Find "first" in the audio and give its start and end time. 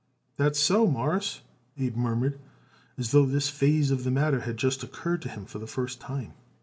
5.67-5.99